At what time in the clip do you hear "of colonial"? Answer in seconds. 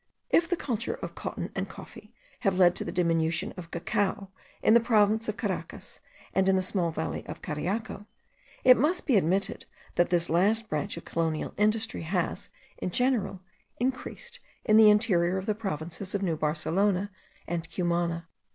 10.97-11.53